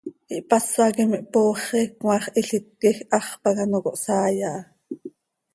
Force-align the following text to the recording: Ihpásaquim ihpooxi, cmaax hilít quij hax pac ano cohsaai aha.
Ihpásaquim 0.35 1.11
ihpooxi, 1.17 1.81
cmaax 1.99 2.23
hilít 2.35 2.65
quij 2.79 2.97
hax 3.11 3.25
pac 3.41 3.57
ano 3.63 3.77
cohsaai 3.85 4.37
aha. 4.49 4.61